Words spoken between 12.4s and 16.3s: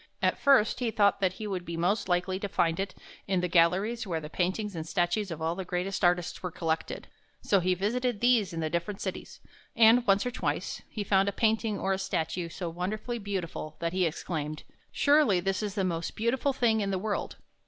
so wonderfully beautiful that he exclaimed:" Surely this is the most